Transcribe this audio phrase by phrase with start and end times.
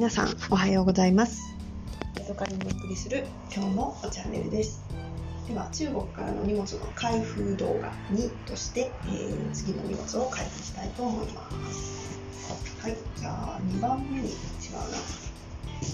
[0.00, 1.54] 皆さんおはようございます。
[2.18, 4.82] ヤドカリにお送りする今日のチャンネルです。
[5.46, 12.18] では中国からの荷物の開封動画2として、えー、次の荷物を開封したいと思います。
[12.80, 14.32] はいじゃあ2番目に違
[14.70, 14.80] うな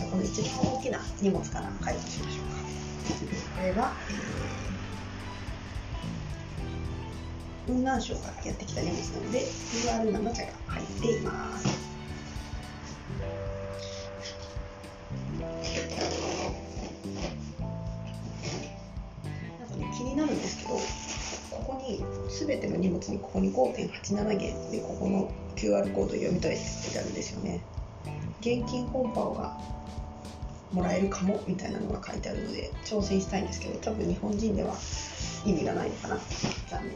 [0.08, 2.58] この一番大きな荷物から開封しましょうか。
[3.56, 11.95] これは、えー、雲南省からやってきた荷物なので UR 生茶が入っています。
[21.86, 27.60] に全ての荷物にここに5.87元でここの QR コード読み取れって書いてあるんですよね。
[28.40, 29.58] 現金本パオが
[30.72, 34.74] もらえるかもみたいなのが書いてあるので挑戦したいんですけど多分日本人では
[35.44, 36.18] 意味がないのかな。
[36.68, 36.92] 残念。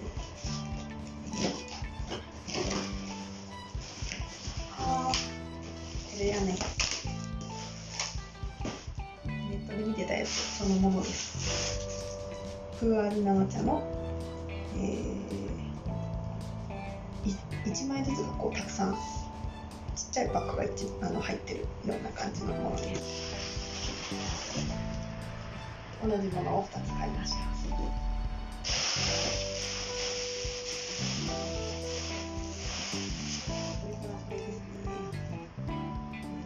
[4.79, 6.57] あこれやね。
[9.25, 11.89] ネットで見てたやつそのものです。
[12.81, 14.00] プーアール生茶の、
[14.77, 18.99] えー、1枚ずつがこうたくさんちっ
[20.13, 23.31] ちゃいパックが一あの入ってるような感じのものです。
[26.03, 27.39] 同じものを2つ買いました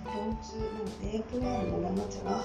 [0.05, 2.45] ロンツなのでプーアールの生茶が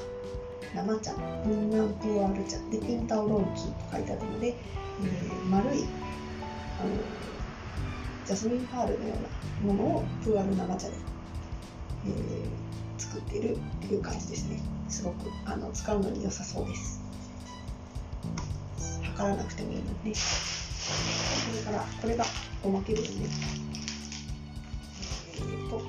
[0.75, 1.13] 生茶。
[1.13, 2.57] 雲南プーアール茶。
[2.69, 4.55] でピンタオロンツと書いてあるので、
[5.03, 5.83] え、丸い
[6.79, 6.89] あの
[8.25, 9.15] ジャスミンパールのよ
[9.63, 10.93] うなものをプーアール生茶で、
[12.05, 14.59] えー、作っているという感じですね。
[14.87, 17.01] すごくあの使うのに良さそうです。
[19.03, 22.25] 測らなくてもいいので、ね、それからこれが
[22.63, 23.27] おまけですね。
[25.37, 25.81] えー、と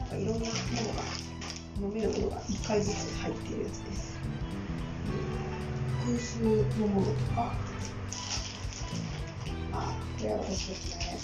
[0.00, 0.48] なんかいろんなもの
[0.94, 4.18] が飲めるものが1回ずつ入っているやつです。
[6.04, 6.40] 空数
[6.80, 7.52] のものとか
[9.78, 11.18] あこれは私ですね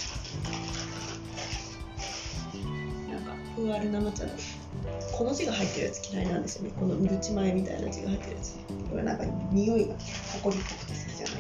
[3.12, 4.30] なんかプーアル生茶の
[5.12, 6.70] この字が入ってるやつ嫌いなんですよね。
[6.78, 8.58] このうるち米みたいな字が入ってるやつ。
[8.91, 9.94] これなんか匂いが
[10.32, 11.34] ほこりっぽくて好きじゃない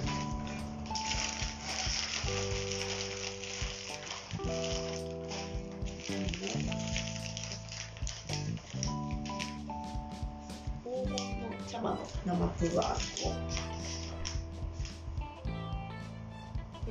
[10.84, 13.32] 黄金の茶葉の生プーアールを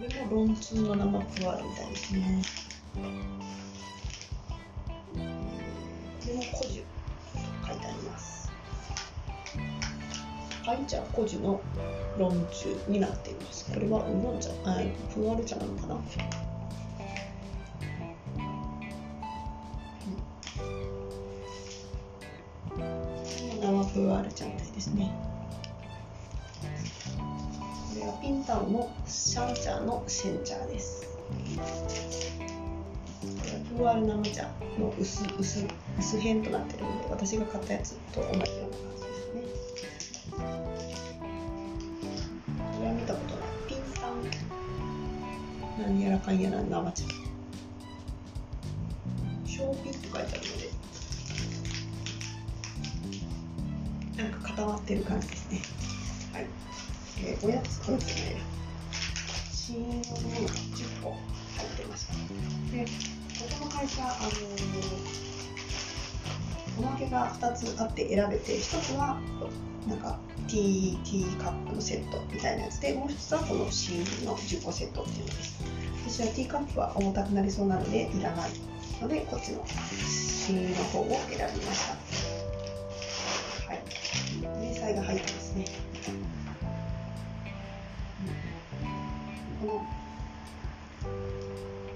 [0.01, 2.41] これもロンツーの生プーアールみたいですね
[2.95, 2.99] こ
[6.27, 6.83] れも古樹
[7.67, 8.51] 書いてあります
[10.65, 11.61] はいじゃあ古樹の
[12.17, 14.53] ロンチュになっていますこれはウーロン茶あ
[15.13, 15.95] プーアール茶なのかな
[23.61, 25.30] 生プーアール茶みたいですね
[28.01, 31.07] れはピンタオのシャンチャーのシェンチャーです。
[33.77, 34.43] プーアール生茶
[34.79, 35.65] の薄薄
[35.97, 38.51] 薄片となっているので私が買ったやつと同じような感
[38.97, 39.41] じですね。
[42.75, 43.45] これは見たことない。
[43.67, 44.11] ピンタン。
[45.87, 47.03] 何やらかんやら生茶
[49.45, 50.27] 小ピンと書いてあるの
[54.17, 55.61] でなんか固まってる感じですね、
[57.23, 58.41] えー、おやつおやつじゃないな
[59.51, 62.13] 新のものが10個入ってました。
[62.13, 62.89] でこ
[63.59, 64.33] この会社、あのー、
[66.79, 69.19] おまけが2つあって選べて1つは
[69.87, 75.63] なんかティーティーカップのセットみたいなやつでもう1つはこのシーンの10個セットっていうのです。
[76.07, 78.51] 私はティーカップは重たくなりそうなのでいらない
[79.01, 81.93] のでこっちのシーンの方を選びました。
[83.67, 83.81] はい。
[84.67, 85.65] 明細が入ってますね。
[89.61, 89.85] この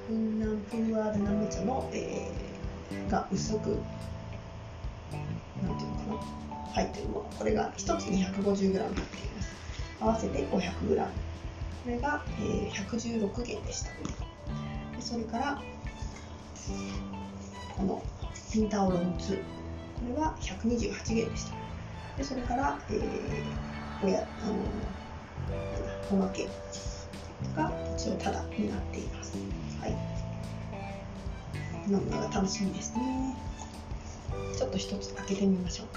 [0.08, 3.56] 雲南プーアールナム茶の、えー、が薄く
[5.64, 6.26] なんていうのか
[6.64, 9.56] な入ってるものこれが1つ 250g 入っています
[10.00, 11.10] 合わせて 500g こ
[11.88, 13.90] れが、えー、116元でした
[14.96, 15.60] でそれから
[17.76, 18.04] この
[18.54, 19.40] ピンタオロンツ
[19.96, 21.56] これは128元でした。
[22.16, 24.54] でそれから、えー、おやあの
[26.12, 26.48] おまけ
[27.56, 29.38] が一応タダになっています。
[29.82, 29.92] はい。
[31.88, 33.36] 飲むのが楽しみですね。
[34.58, 35.88] ちょっと一つ開けてみましょう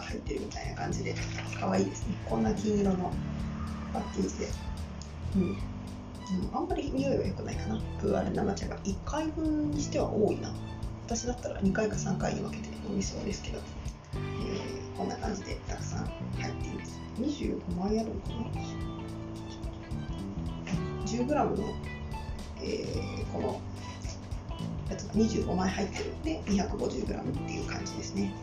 [0.00, 1.14] 入ってるみたいな感じで
[1.58, 2.14] 可愛いですね。
[2.28, 3.12] こんな金色の
[3.92, 4.48] パッケージで。
[5.36, 5.58] うん、
[6.56, 7.80] あんまり匂いは良くないかな。
[8.00, 10.52] プーアル生茶が1回分にしては多いな。
[11.06, 13.58] 私だったら2回か3回に分けて飲みそうですけど、
[14.14, 16.06] えー、こんな感じでたくさん
[16.40, 17.00] 入っています。
[17.20, 18.86] 25枚あるのかな。
[21.06, 21.74] 10g の、
[22.60, 23.60] えー、この
[24.90, 28.34] やつが25枚入ってるんで 250g っていう感じですね、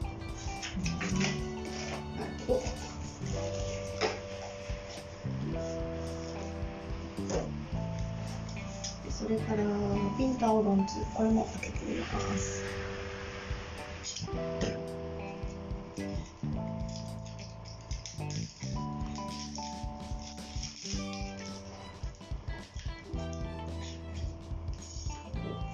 [9.09, 9.63] それから
[10.17, 12.63] ピンタオロンズこれも開けてみます。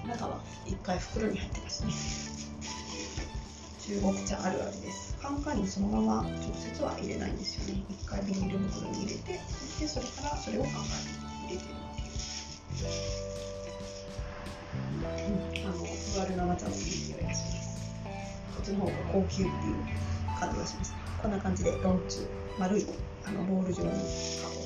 [0.06, 2.29] 中は一回袋に入ってますね。
[3.90, 5.18] 中国茶あるあるです。
[5.20, 7.84] カンカンにそのまま直接は入れないんですよね。
[7.90, 9.40] 一回ビニール袋に入れて
[9.80, 10.86] でそれからそれをカンカンに
[11.48, 12.02] 入れてるって
[15.58, 17.90] いう、ん、あのプアル生茶のいい匂いがします。
[18.56, 19.50] こっちの方が高級っていう
[20.40, 20.94] 感じがします。
[21.20, 22.28] こんな感じでロンチュ
[22.60, 22.86] 丸い
[23.26, 24.59] あのロール状に。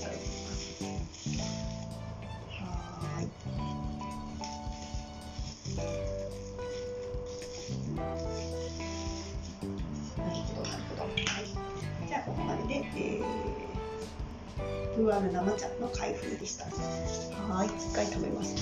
[14.96, 16.66] 不安な生茶の開封でした。
[16.66, 18.62] はい一回止めますね。